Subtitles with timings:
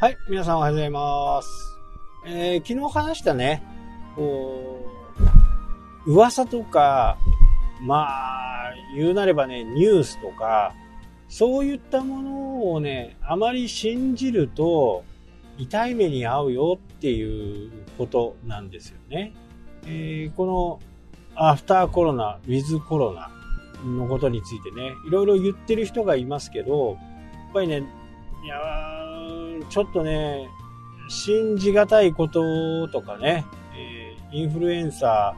[0.00, 1.76] はい、皆さんおはようございます。
[2.24, 3.64] えー、昨日話したね、
[4.14, 4.86] こ
[6.06, 7.18] う、噂とか、
[7.80, 10.72] まあ、言うなればね、ニュースとか、
[11.28, 15.02] そういったものをね、あまり信じると、
[15.58, 19.34] 痛い目に遭うよっていうことなんですよね。
[19.84, 20.80] えー、この、
[21.34, 23.32] アフターコロナ、ウィズコロナ
[23.84, 26.98] のことについてね、いろいろ言ってる人がいますけど、やっ
[27.52, 27.82] ぱりね、
[28.42, 30.48] いやーちょっとね、
[31.08, 35.34] 信じがたいこととかね、えーインフルエンサ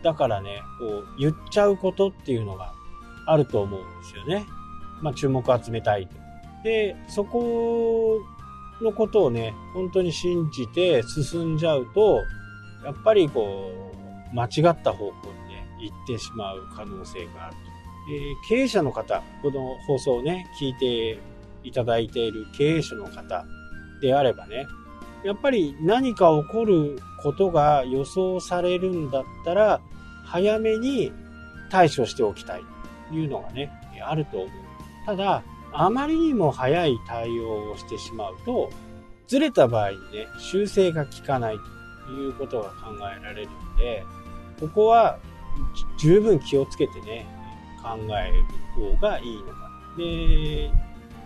[0.00, 2.72] ーだからね、こう言っちゃうことっていうのが
[3.26, 4.46] あると思うんですよね。
[5.02, 6.14] まあ注目を集めたいと。
[6.62, 8.20] で、そこ
[8.80, 12.22] のことをね、本当に信じて進んじゃうと、
[12.84, 13.72] やっぱりこ
[14.32, 15.14] う、間違った方向
[15.48, 17.58] にね、行ってしまう可能性があると。
[18.10, 21.18] えー経営者の方、この放送をね、聞いて
[21.64, 23.44] いただいている経営者の方
[24.00, 24.66] であればね、
[25.24, 29.80] やっぱり何か起こることが予想されるんだったら、
[30.24, 31.12] 早めに
[31.70, 32.62] 対処しておきたい
[33.08, 33.70] というのがね、
[34.04, 34.50] あると思う。
[35.06, 35.42] ただ、
[35.72, 38.70] あまりにも早い対応をしてしまうと、
[39.26, 41.56] ずれた場合にね、修正が効かない
[42.06, 44.04] ということが考えられるので、
[44.60, 45.18] ここは
[45.98, 47.26] 十分気をつけてね、
[47.82, 49.96] 考える方がいいのかな。
[49.98, 50.70] で、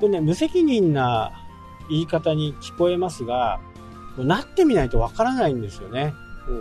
[0.03, 1.31] これね、無責任な
[1.89, 3.61] 言い方に聞こえますが、
[4.19, 6.13] なってみないとわからないんですよね。
[6.45, 6.53] こ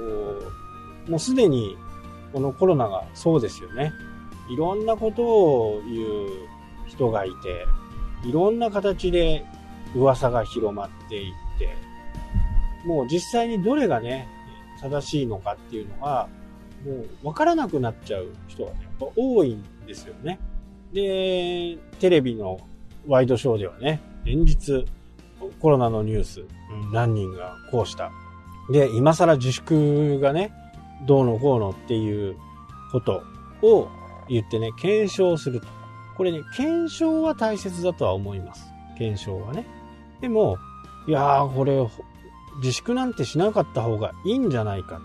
[1.07, 1.75] うもうすでに
[2.33, 3.93] このコロナがそうですよね。
[4.47, 7.65] いろんなことを言う人がいて、
[8.29, 9.43] いろんな形で
[9.95, 11.75] 噂が広まっていって、
[12.85, 14.27] もう実際にどれがね、
[14.79, 16.29] 正しいのかっていうのが、
[16.85, 20.39] もう分からなくなっちゃう人がね、やっぱ多いんですよね。
[20.93, 22.59] で、テレビの
[23.07, 24.85] ワイドショーではね、連日
[25.59, 26.43] コロナのニュース、
[26.93, 28.11] 何人がこうした。
[28.71, 30.51] で、今更自粛がね、
[31.07, 32.37] どうのこうのっていう
[32.91, 33.23] こと
[33.61, 33.89] を
[34.29, 35.67] 言ってね、検証すると。
[36.15, 38.71] これね、検証は大切だとは思います。
[38.97, 39.65] 検証はね。
[40.21, 40.57] でも、
[41.07, 41.87] いやー、これ、
[42.57, 45.01] 自粛なんてしなかった方がいいんじゃないか、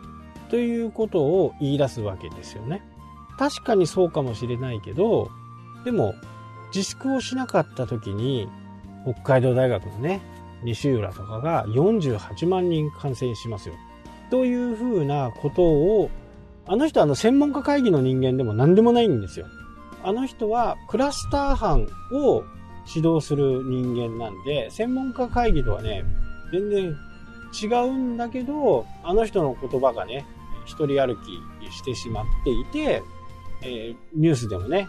[0.50, 2.82] ということを言い出すわけですよね。
[3.38, 5.30] 確かにそうかもしれないけど、
[5.84, 6.14] でも、
[6.74, 8.48] 自粛をしなかった時に、
[9.04, 10.20] 北海道大学のね、
[10.62, 13.74] 西浦とかが48万人感染しますよ。
[14.30, 16.10] というふうなことを、
[16.66, 19.46] あの人はあの専門家会議の人間でも何でもないんですよ。
[20.02, 22.44] あの人はクラスター班を
[22.92, 26.04] 指導する人間なんで、専門家会議とはね、
[26.52, 26.96] 全然
[27.62, 30.26] 違うんだけど、あの人の言葉がね、
[30.64, 33.02] 一人歩きしてしまっていて、
[33.62, 34.88] えーニュースでもね、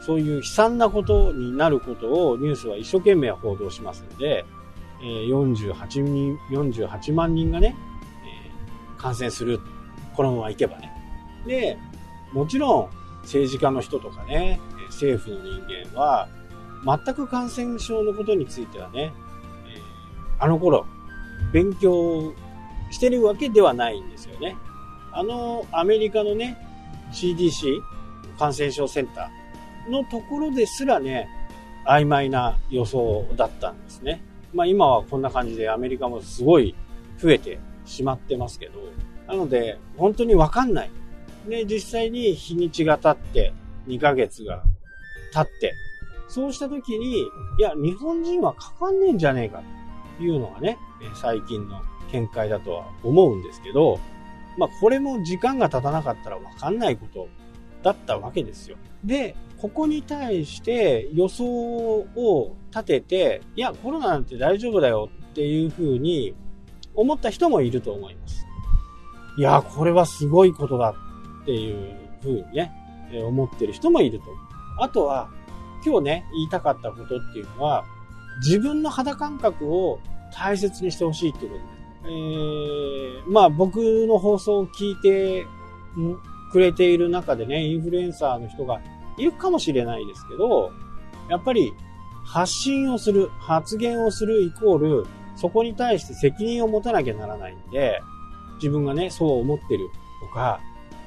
[0.00, 4.44] そういう悲惨なことになることをニュースは一生懸命報道しますので、
[5.02, 7.76] え48人、48万人がね、
[8.24, 9.60] え感染する。
[10.16, 10.92] このままいけばね。
[11.46, 11.78] で、
[12.32, 12.88] もちろん
[13.22, 15.62] 政治家の人とかね、政府の人
[15.94, 16.28] 間は、
[16.84, 19.12] 全く感染症のことについてはね、
[19.68, 19.80] え
[20.38, 20.86] あの頃、
[21.52, 22.34] 勉強
[22.90, 24.56] してるわけではないんですよね。
[25.12, 26.56] あの、アメリカのね、
[27.12, 27.80] CDC、
[28.38, 29.47] 感染症センター
[29.88, 31.28] のところですらね、
[31.86, 34.20] 曖昧な予想だったんですね。
[34.52, 36.74] まあ今はこんな感じでアメリカもすごい
[37.18, 38.80] 増えてしまってますけど、
[39.26, 40.90] なので本当にわかんない。
[41.48, 43.52] で、実際に日にちが経って、
[43.86, 44.62] 2ヶ月が
[45.32, 45.74] 経って、
[46.28, 47.24] そうした時に、い
[47.58, 49.62] や、日本人はかかんねえんじゃねえか
[50.18, 50.76] というのがね、
[51.14, 51.80] 最近の
[52.12, 53.98] 見解だとは思うんですけど、
[54.58, 57.28] まあこれも時間が経たなかったらわかんないこと
[57.82, 58.76] だったわけですよ。
[59.04, 66.34] で、ここに対して予想を立てて、いや、コロナなんて大丈夫だよっていうふうに
[66.94, 68.46] 思った人もいると思います。
[69.36, 70.94] いや、これはすごいことだ
[71.42, 72.72] っていうふうにね、
[73.24, 74.36] 思ってる人もいると思う。
[74.80, 75.28] あとは、
[75.84, 77.84] 今日ね、言いたかったことっていうのは、
[78.40, 80.00] 自分の肌感覚を
[80.32, 81.78] 大切にしてほしいっていうことです。
[82.04, 83.76] えー、まあ僕
[84.06, 85.46] の放送を聞いて
[86.52, 88.80] くれている中でね、インフルエンサーの人が
[89.18, 90.72] いるかもしれないですけど、
[91.28, 91.72] やっぱり
[92.24, 95.06] 発信をする、発言をするイコール、
[95.36, 98.00] そこに対して責任を持たなきゃならないんで、
[98.56, 99.88] 自分がね、そう思ってる
[100.20, 100.60] とか、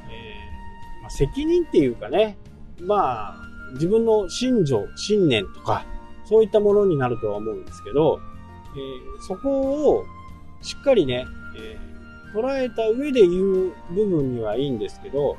[0.10, 2.38] えーまあ、責任っていうかね、
[2.80, 3.36] まあ、
[3.74, 5.86] 自分の信条、信念とか、
[6.26, 8.20] そういったものになるとは思うんですけど、
[8.76, 10.06] えーそこを
[10.62, 11.26] しっかりね、
[11.58, 11.92] えー
[12.34, 15.36] 捉えた上で言う部分にはいいんですけど、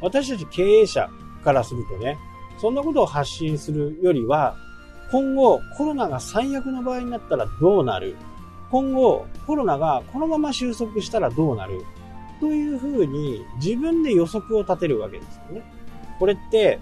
[0.00, 1.10] 私たち経営者
[1.44, 2.18] からするとね、
[2.58, 4.56] そんなことを発信するよりは、
[5.10, 8.16] 今後コロナが最悪の場合になったらどうなる？
[8.70, 11.84] 今後コロナがこのまま収束したらどうなる？
[12.40, 15.62] というふうに自分で予測を立てるわけですよね。
[16.18, 16.78] これって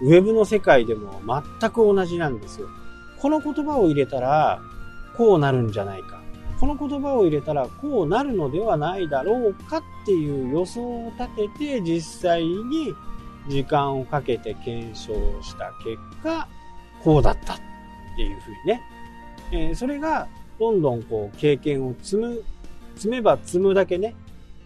[0.00, 1.20] ウェブの世界でも
[1.60, 2.68] 全く同じなんですよ。
[3.20, 4.60] この言葉を入れたら
[5.16, 6.20] こうなるんじゃないか。
[6.60, 12.94] この言葉を入れたらこうなるのではないだろうかっていう予想を立てて実際に
[13.48, 16.48] 時間をかけて検証した結果、
[17.02, 17.56] こうだったっ
[18.16, 18.82] ていうふうにね。
[19.52, 20.28] えー、それが
[20.58, 22.42] どんどんこう経験を積む、
[22.94, 24.14] 積めば積むだけね、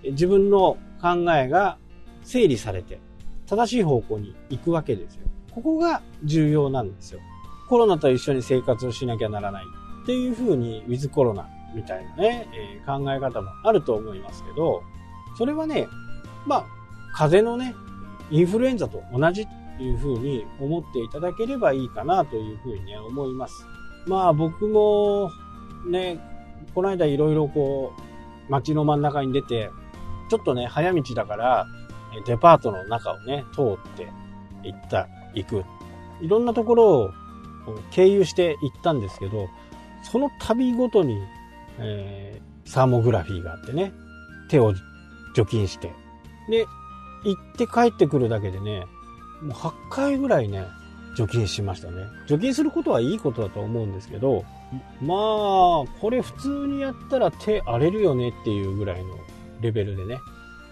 [0.02, 1.78] 自分の考えが
[2.22, 3.00] 整理されて
[3.46, 5.22] 正しい方向に行くわけですよ。
[5.52, 7.20] ここが重要なんですよ。
[7.68, 9.64] コロナと一緒に生活をしなきゃならない
[10.02, 14.82] っていうふうに、ウィズコロナみたいなね、えー、考え方もあると思いますけど、
[15.36, 15.88] それはね、
[16.46, 16.66] まあ、
[17.12, 17.74] 風邪のね、
[18.30, 19.46] インフルエンザと同じっ
[19.76, 23.66] ていうふうに思っていただければいいかなというふうに、ね、思います。
[24.06, 25.30] まあ僕も
[25.86, 26.18] ね、
[26.74, 29.70] この間いろいろこう、街の真ん中に出て、
[30.28, 31.66] ちょっとね、早道だから、
[32.26, 34.08] デパートの中をね、通って
[34.62, 35.64] 行った、行く。
[36.20, 37.10] いろんなところを
[37.90, 39.48] 経由して行ったんですけど、
[40.02, 41.18] その旅ごとに、
[41.78, 43.92] えー、サーモグラフィーがあってね、
[44.48, 44.72] 手を
[45.34, 45.92] 除菌して。
[46.48, 46.66] で、
[47.26, 48.86] 行って帰ってくるだけでね、
[49.42, 50.66] もう8回ぐらいね、
[51.16, 52.04] 除菌しましたね。
[52.26, 54.44] 除菌することはいいことだと思うんですけど、
[55.00, 59.18] まあ、これ普通にやったら手荒れるよねっていうぐらいの
[59.60, 60.18] レベルでね。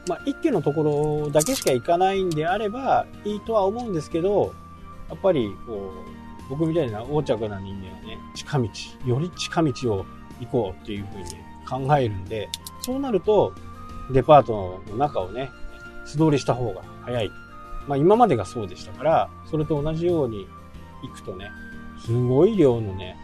[0.06, 0.82] まあ、一家のとこ
[1.24, 4.52] ろだけしか行かないんであればいいとは思うんですけど、
[5.08, 5.92] やっぱり、こ
[6.48, 8.68] う、僕みたいな横着な人間はね、近道、
[9.06, 10.06] より近道を
[10.40, 11.24] 行こうっていうふうに、
[11.66, 12.48] 考えるんで、
[12.82, 13.54] そうなると、
[14.12, 15.50] デパートの中をね、
[16.04, 17.30] 素通りした方が早い。
[17.86, 20.46] まあ今までがそうでしたから、それと同じように
[21.02, 21.50] 行くとね、
[22.04, 23.16] すごい量のね、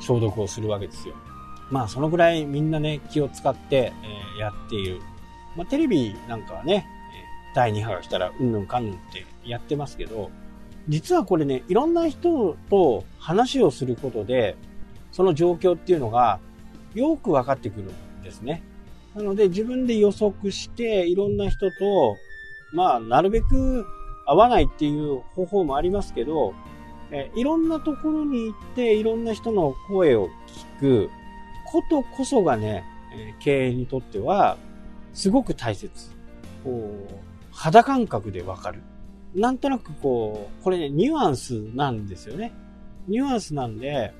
[0.00, 1.14] 消毒をするわけですよ。
[1.70, 5.00] まあそのぐらいみんなね、気を使って、えー、やっている。
[5.56, 6.86] まあテレビなんかはね、
[7.54, 10.30] 第2波が来たらうんぬんかんぬんってやってますけど、
[10.88, 14.56] 実はこれね、いろんな人と話をすることで、
[15.12, 16.40] その状況っていうのが
[16.94, 18.62] よく分かってくるんですね。
[19.14, 22.16] なので自分で予測していろんな人と、
[22.72, 23.86] まあなるべく
[24.26, 26.54] 会わないっていう方法もありますけど、
[27.10, 30.30] えいろんなところに行っていろんな人の声を
[30.80, 31.10] 聞く
[31.70, 34.56] ことこそがね、え経営にとっては
[35.12, 36.10] すごく大切。
[36.64, 37.14] こう、
[37.50, 38.80] 肌感覚でわかる。
[39.34, 42.52] なんとなくこう、これね、ニュアンスなんですよね。
[43.08, 44.12] ニュアンスなんで、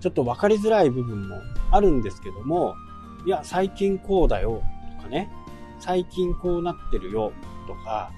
[0.00, 1.36] ちょっと分かりづらい部分も
[1.70, 2.74] あるんですけども、
[3.26, 4.62] いや、最近こうだよ
[4.98, 5.28] とかね、
[5.80, 7.32] 最近こうなってるよ
[7.66, 8.12] とか、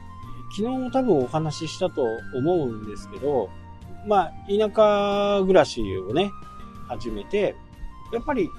[0.54, 3.48] 昨日も多分お話ししたと思うんですけど、
[4.06, 6.30] まあ、田舎暮らしをね、
[6.88, 7.56] 始めて、
[8.12, 8.50] やっぱり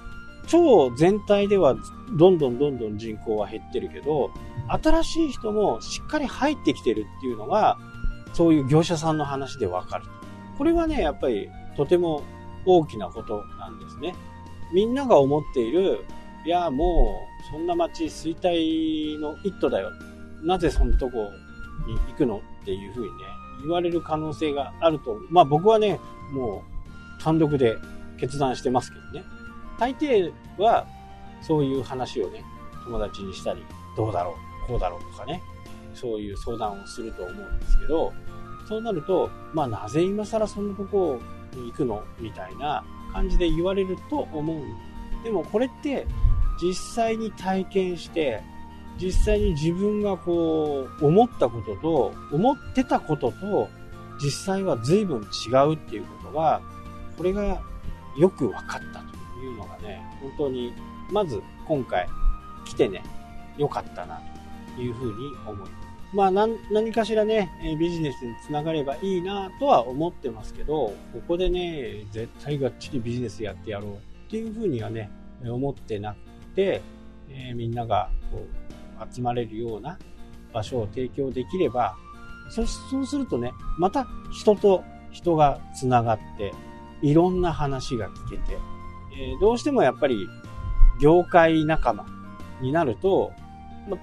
[0.48, 1.76] 超全体では
[2.18, 4.32] どんどんどんどん人口は減ってるけど、
[4.68, 7.78] 新しい人もしっかり入ってきてるっていうのが、
[8.34, 10.06] そういう業者さんの話でわかる。
[10.58, 12.24] これはね、やっぱりとても
[12.66, 14.16] 大きなことなんですね。
[14.74, 16.06] みんなが思っている
[16.46, 19.92] いや、もう、そんな街衰退の一途だよ。
[20.42, 21.30] なぜそんなとこ
[21.86, 23.12] に行くのっていうふうにね、
[23.62, 25.18] 言われる可能性があると。
[25.30, 26.00] まあ僕はね、
[26.32, 26.64] も
[27.20, 27.78] う単独で
[28.18, 29.24] 決断してますけどね。
[29.78, 30.86] 大抵は、
[31.42, 32.44] そういう話をね、
[32.86, 33.64] 友達にしたり、
[33.96, 35.42] どうだろう、こうだろうとかね、
[35.94, 38.14] そういう相談をすると思うんですけど、
[38.68, 41.20] そうなると、まあなぜ今更そんなとこ
[41.56, 44.64] に行くのみたいな感じで言われると思う。
[45.24, 46.06] でもこれって
[46.62, 48.42] 実際に体験して、
[49.02, 53.70] 実際に自分がこう、思ったことと、思ってたことと、
[54.22, 56.62] 実際は随分違うっていうことが、
[57.18, 57.62] これが
[58.18, 60.74] よく分かったというのがね、本当に、
[61.12, 62.08] まず今回
[62.66, 63.04] 来てね、
[63.58, 64.22] 良かったな
[64.76, 65.72] というふうに思います。
[66.12, 73.98] まあ何何かしらね、ビジネスにつながればいいなとは思ってますけど、ここでね、絶対がっちりビジネスやってやろうっ
[74.30, 75.12] ていうふうにはね、
[75.46, 76.18] 思ってなく
[76.60, 76.82] て、
[77.30, 78.46] えー、みんながこ
[79.02, 79.98] う集まれるような
[80.54, 81.96] 場所を提供できれば、
[82.50, 86.54] そそうするとね、また人と人がつながって、
[87.02, 88.58] いろんな話が聞けて、
[89.18, 90.28] えー、どうしてもやっぱり
[91.02, 92.06] 業界仲間
[92.62, 93.32] になると、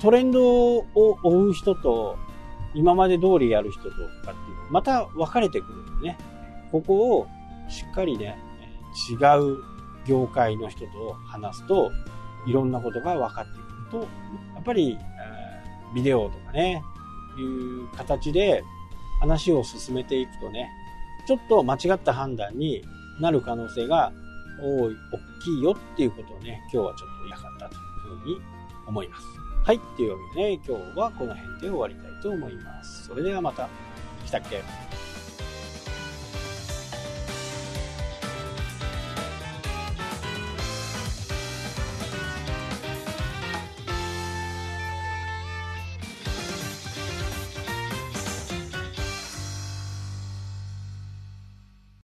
[0.01, 0.87] トレンドを
[1.23, 2.17] 追う人と、
[2.75, 4.37] 今まで通りやる人とかっていう
[4.71, 6.19] また分かれてくるんでね。
[6.73, 7.27] ここを
[7.69, 8.39] しっかりね、
[9.11, 9.59] 違う
[10.07, 11.91] 業界の人と話すと、
[12.47, 13.99] いろんなことが分かってくると、
[14.55, 14.99] やっぱり、
[15.95, 16.83] ビデオとかね、
[17.39, 18.65] いう形で
[19.21, 20.71] 話を進めていくとね、
[21.27, 22.83] ちょっと間違った判断に
[23.21, 24.13] なる可能性が
[24.61, 28.41] 多い大きいよっていうことをね、今日はちょっと言いたかったというふうに
[28.87, 29.27] 思います。
[29.65, 29.81] はい。
[29.97, 33.07] というわけでね、今日はこの辺で終わりたいと思います。
[33.09, 33.69] それではまた。
[34.25, 34.63] 来たっけ？